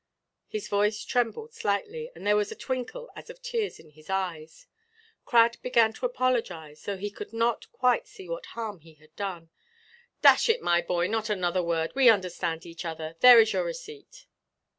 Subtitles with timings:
[0.47, 4.65] His voice trembled slightly, and there was a twinkle as of tears in his eyes.
[5.25, 9.51] Crad began to apologize, though he could not quite see what harm he had done.
[10.23, 11.91] "Dash it, my boy, not another word.
[11.93, 13.15] We understand each other.
[13.19, 14.25] There is your receipt."